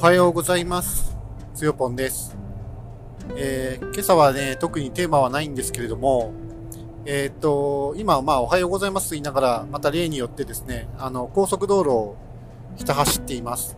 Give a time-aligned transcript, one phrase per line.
[0.00, 1.14] おはようございます。
[1.52, 2.34] つよぽんです。
[3.36, 6.32] えー今朝はね、特にテーマはないんですけれども、
[7.04, 12.16] えーっと、今、まあ、おはようございますと言いながら、また例によってですね、あの、高速道路を
[12.76, 13.76] ひた走っています。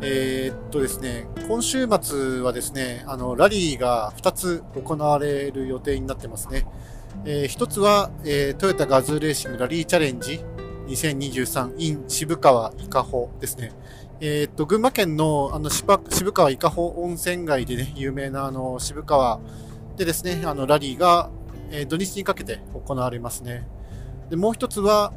[0.00, 6.66] えーっとですね、今週末はですね、あの、ラリーが2つ行われる予定になってますね。
[7.26, 10.42] えー一つは、えトヨタガズーレーシングラリーチャレンジ
[10.86, 13.72] 2023 in 渋川伊香保ですね。
[14.22, 19.40] えーっと、群馬県の、あの、渋川伊香保温泉街でね、有名な、あの、渋川
[19.96, 21.30] でですね、あの、ラリーが、
[21.70, 23.66] えー土日にかけて行われますね。
[24.28, 25.14] で、もう一つは、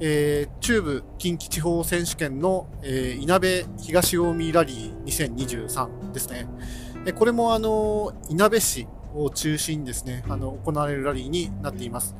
[0.00, 6.46] えー中部近畿地方選手権の、えー、いなべ東近江ラリー2023ですね。
[7.14, 12.14] これも、あの、いなべ市を中心にですね、あの、行われるラリーになっています。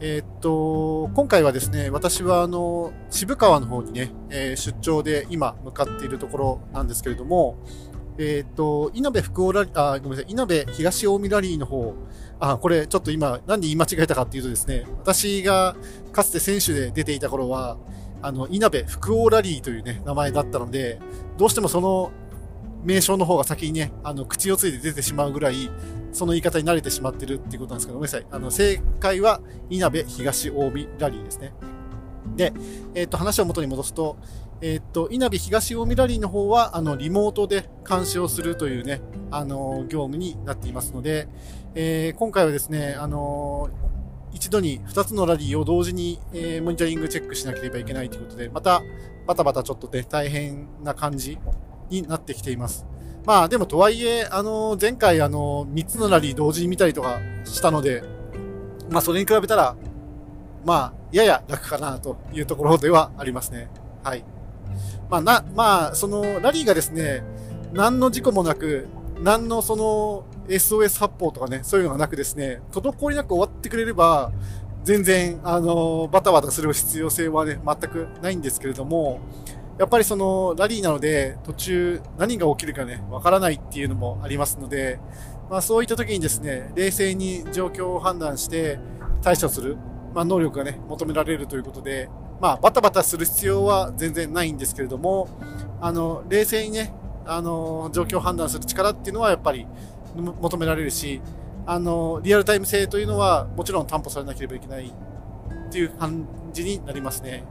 [0.00, 7.56] えーっと、今回はですね、私はあの、渋川の方にね、えー出張で今向かっているところなんですけれども、
[8.18, 11.94] えーっと、稲部福尾ラリー、あ、ごめんなさい、稲部東近江ラリーの方、
[12.40, 15.76] あ、これちょっと今、なんで言い間違えたかっていうとですね、私が
[16.12, 17.78] かつて選手で出ていた頃は、
[18.20, 20.98] あの、稲部福尾ラリーというね、名前だったので、
[21.38, 22.10] どうしてもその
[22.84, 25.70] 名称の方が先にね、あの、口をついて出てしまうぐらい、
[26.12, 28.26] その言い方に慣れてしまってるっていうことなんですけど、ごめんなさい。
[28.30, 29.40] あの、正解は、
[29.70, 31.52] 稲部東近江ラリーですね。
[32.36, 32.52] で、
[32.94, 34.16] えっ、と、話を元に戻すと、
[34.60, 41.28] えっ、と、稲部東近江ラリーの方は、あの、リモートで監視をするというね、あの、業務になっていますので、
[41.76, 43.68] えー今回はですね、あの
[44.32, 48.80] 一度に2つのラリーを同時に、えーモニタリングチェックしなければいけないということで、また
[49.26, 51.38] バタバタちょっとね、大変な感じ
[51.90, 52.86] になってきています。
[53.24, 58.02] まあでもとはいえ、あの前回あの3つのラリー同時に見たりとかしたので、
[58.90, 59.76] まあそれに比べたら、
[60.64, 63.68] まあ、やや楽かなというところではありますね。
[64.02, 64.24] はい。
[65.10, 67.22] まあな、まあ、そのラリーがですね、
[67.72, 68.88] 何の事故もなく、
[69.20, 74.32] 何のその SOS 発砲とかね、そういうのがなくですね、滞りなく終わってくれれば、
[74.84, 79.20] 全然、あの、バタバタする必要性はね、全くないんですけれども、
[79.78, 85.00] やっぱりそのラリーなので、途中何が起きるかね、わからないっていうのもありますので、
[85.50, 88.78] まあそういった時にですね、冷静に状況を判断して
[89.22, 89.76] 対処する、
[90.14, 92.08] まあ能力がね、求められるということで、
[92.40, 95.28] まあバタバタする必要は全然ないんですけれども、
[95.80, 96.94] あの、冷静にね、
[97.26, 99.66] あの、状況を判断する力っていうのはやっぱり
[100.14, 101.20] 求められるし、
[101.66, 107.44] あの、リアルタイム性というのはもちろん担保されなければいけないっていう感じになりますね。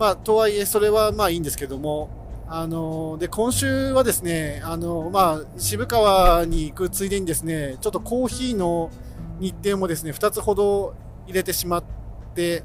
[0.00, 2.08] まあ、とはいえ、それはまあいいんですけども、
[2.48, 8.90] あの、で、今週はですね、あの、まあ、渋川に行くついでにですね、ちょっとコーヒーの
[9.40, 10.94] 日程もですね、2つほど
[11.26, 11.84] 入れてしまっ
[12.34, 12.64] て、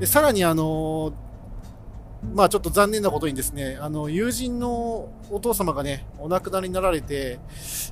[0.00, 1.12] で、さらにあの、
[2.34, 7.38] まあちょっと残念なことにですね、あの、友人のお父様がね、お亡くなりになられて、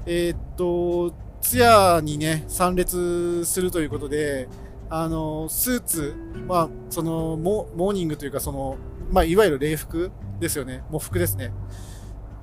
[0.06, 1.12] えーっと、
[1.42, 4.48] 通夜にね、参列するということで、
[4.90, 6.14] あの、スーツ、
[6.48, 8.76] まあ、その、モモーニングというか、その、
[9.10, 10.82] まあ、いわゆる礼服ですよね。
[10.90, 11.52] 喪服ですね。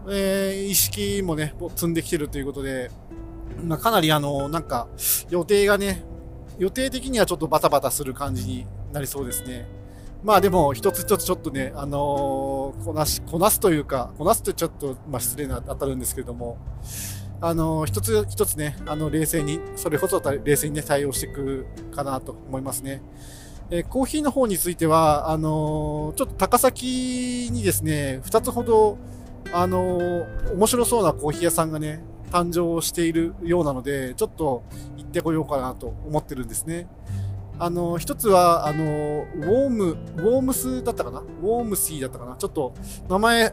[0.09, 2.89] えー、意識もね、積んできてるということで、
[3.65, 4.87] まあ、かなりあの、なんか、
[5.29, 6.05] 予定がね、
[6.57, 9.67] 予定的にはちょっとバタバタする感じになりそうですね。
[10.23, 16.57] まあでも、一つ一つちょっとね、あのーこなし、こなすというか、こなすとちょっと、まあ失礼な当たるんですけれども、
[17.39, 23.01] あの一つ一つね、あの、冷静に、それこそ冷静にね、対応していくかなと思いますね。
[23.69, 28.97] えーコーヒーの方については、あのちょっと高崎にですね、二つほど、
[29.51, 34.63] あのー面白そうなコーヒー屋さんがね、誕生しているようなので、ちょっと
[34.97, 36.87] 行ってこようかなと思ってるんですね。
[37.59, 41.19] あの、一つは、あの、ウォーム、ウォームスだったかな？
[41.19, 42.35] ウォームシーだったかな？
[42.35, 42.73] ちょっと、
[43.09, 43.51] 名前、は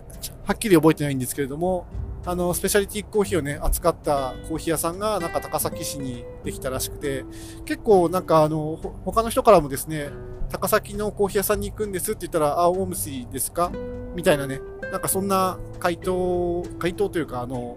[0.52, 1.86] っきり覚えてないんですけれども、
[2.26, 7.24] あの、スペシャリティコーヒーをね、扱ったコーヒー屋さんが、なんか高崎市にできたらしくて、
[7.64, 10.10] 結構、なんかあの、他の人からもですね、
[10.50, 13.70] 高崎のコーヒー屋さんに行くんですって言ったら、あ、ウォームシーですか？
[14.14, 14.60] みたいなね、
[14.92, 17.76] なんかそんな回答、回答というか、あの、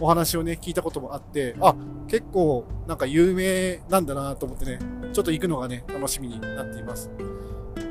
[0.00, 1.74] お話をね、聞いたこともあって、あ、
[2.08, 4.78] 結構なんか有名なんだなと思ってね、
[5.12, 7.10] ちょっと行くのがね、楽しみになっています。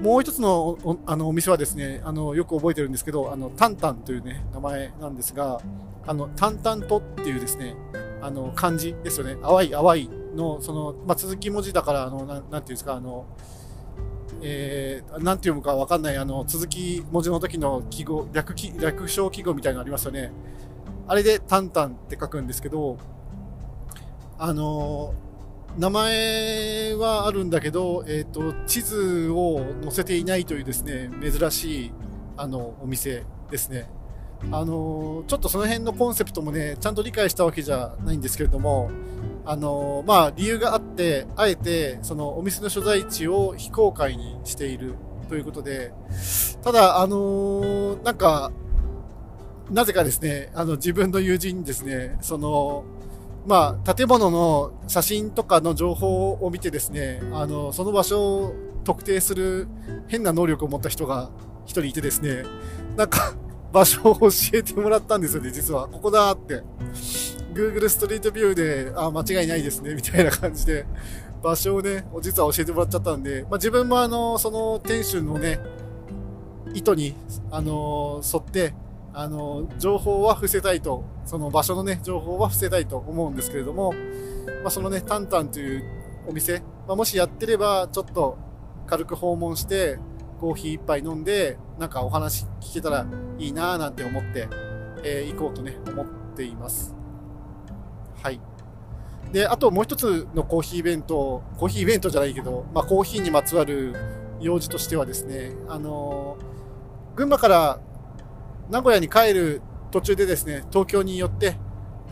[0.01, 5.62] もう一つのおあのお店はですね、あのよく覚えてるんですけど、あのタンタンというね、名前なんですが、
[6.07, 7.75] あのタンタンとっていうですね、
[8.22, 13.25] あの漢字ですよね、淡い淡いの、その、まあ、続き文字だから、あのななんていうんですか、あの、
[14.42, 20.31] えー、なんて読むかわかんない、あの、続き文字の時の記号、略記、略称記号みたいなのありますよね。
[21.07, 22.98] あれでタンタンって書くんですけど、
[24.38, 25.13] あの
[25.80, 31.92] 名前はあるんだけど、えっ、と、地図を載せていないというですね、珍しい、
[32.36, 33.90] あの、お店ですね。
[34.52, 38.92] あの、ちょっとその辺のコンセプトもね、ちゃんと理解したわけじゃないんですけれども、
[39.46, 44.96] あの、まあ、理由があって、あえて、そのお店の所在地を非公開にしている
[45.30, 45.94] ということで、
[46.62, 48.52] ただ、あの、なんか、
[49.72, 52.84] なぜかですね、あの、自分の友人にですね、その、
[53.47, 59.68] まあ、建物の写真とかの情報を見てですね、あの、その場所を特定する
[60.07, 61.30] 変な能力を持った人が
[61.65, 62.44] 一人いてですね、
[62.95, 63.36] なんか、
[63.71, 65.88] 場所を教えてもらったんですよね、実は。
[65.88, 66.63] ここだって。
[67.53, 70.85] Google ストリートビューで、あ、間違いないですね、みたいな感じで、
[71.44, 75.59] 場所をね、実は教えてもらっちゃったんで、まあ、自分もあの、その店主のね、
[76.74, 77.15] 意図に、
[77.51, 78.74] あの、沿って、
[79.13, 83.94] あの、情報は伏せたいと、その場所のね、情報は伏せたいと思うんですけれども、
[84.63, 85.83] まあ、そのね、タンタンという
[86.27, 88.38] お店、まあ、もしやってれば、ちょっと
[88.88, 90.00] 軽く訪問して、
[90.39, 93.06] コーヒー一杯飲んで、なんかお話聞けたら
[93.38, 94.47] いいなぁなんて思って、
[95.03, 96.95] えー、行こうとね、思っています。
[98.21, 98.39] はい。
[99.31, 103.95] で、あともう一つのコーヒーイベント、コーヒーイベントじゃないけど、まあコーヒーにまつわる
[104.39, 107.79] 用事としてはですね、あのー、群馬から
[108.69, 111.57] 名古屋に帰る途中でですね、東京に寄って、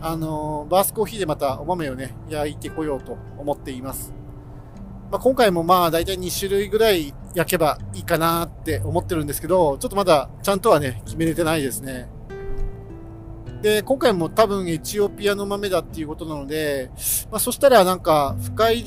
[0.00, 4.12] あのー、バースコーヒーでまたお豆をね、焼いてこようと思っています。
[5.10, 12.08] まあ、今回もまあ大体2種類ぐらい焼けばいいかなって思ってるんですけど、ちょっとまだちゃんとはね、決めれてないですね。
[13.62, 16.90] で、今回も多分エチオピアの豆だっていうことなので、
[17.30, 18.82] まあ、そしたらなんか深入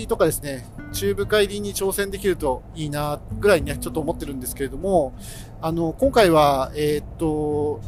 [0.07, 5.13] とかですね、中深入りに挑戦できるといいなぐらいね、ちょっと思ってるんですけれども、
[5.61, 7.81] あの、今回は、えー、っと、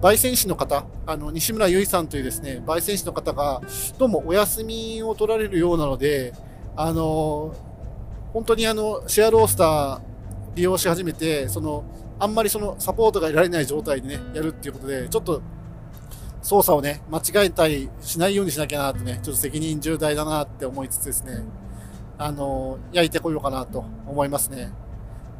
[0.00, 3.60] 焙煎士の方、あの、西村由衣さんというですね、焙煎士の方が、
[3.98, 6.32] どうもお休みを取られるようなので、
[6.76, 7.54] あの、
[8.32, 10.00] 本当にあの、シェアロースター
[10.54, 11.84] 利用し始めて、その、
[12.18, 15.42] あんまりそのサポートが得られない状態でね、やるっていうことで、ちょっと
[16.42, 21.44] 操作をね、間違えたりしないようにしなきゃなってね、ちょっと責任重大だなって思いつつですね、
[22.18, 24.72] あの、焼いてこようかなと思いますね。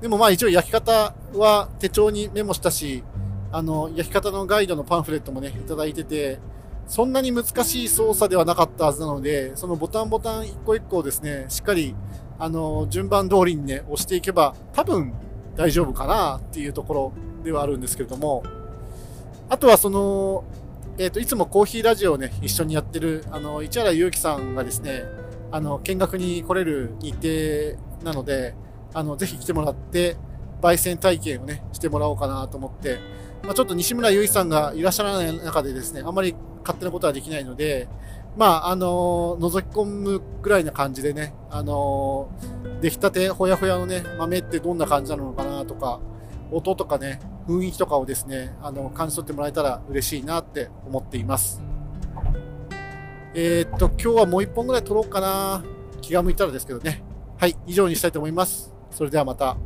[0.00, 3.04] でもまあ一応焼き方は手帳にメモしたし、
[3.50, 6.38] あの、焼き方のガイドのパンフレットもね、いただいてて、
[6.87, 11.94] そんなに難しい操作ではなかったはずなので、そのボタンボタン一個一個をですね、しっかり、
[12.38, 15.12] あの、順番通りにね、押していけば、多分
[15.56, 17.12] 大丈夫かなっていうところ
[17.44, 18.43] ではあるんですけれども、
[19.49, 20.44] あとはその、
[20.98, 25.04] え、ー、と、いつもコーヒーラジオをね、一緒にやってる、あの、市原祐樹さんがですね、
[25.50, 28.54] あの、見学に来れる日程なので、
[28.92, 30.16] あの、ぜひ来てもらって、
[30.60, 32.98] 焙煎体験をね、してもらおうかなと思って、
[33.42, 37.88] まあ、ちょっと西村祐一さんがいらっしゃらない中でですね、あんまり勝手なことはできないので、
[38.36, 42.28] まあ、あの、覗き込むぐらいな感じでね、あの、
[42.82, 46.00] 出来たてほやほやのね、豆ってどんな感じなのかなとか、
[46.52, 51.62] 音とかね、雰囲気とかをですね、あの、感じ取ってもらえたら嬉しいなって思っています。
[53.34, 55.64] えー、っと、今日はもう一本ぐらい撮ろうかな。
[56.02, 57.02] 気が向いたらですけどね。
[57.38, 58.72] はい、以上にしたいと思います。
[58.90, 59.56] それではまた。